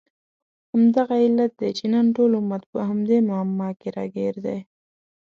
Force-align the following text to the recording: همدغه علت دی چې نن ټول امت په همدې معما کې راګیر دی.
همدغه 0.71 1.15
علت 1.25 1.51
دی 1.59 1.69
چې 1.77 1.85
نن 1.93 2.05
ټول 2.15 2.31
امت 2.39 2.63
په 2.73 2.79
همدې 2.89 3.17
معما 3.29 3.69
کې 3.79 3.89
راګیر 3.97 4.35
دی. 4.45 4.59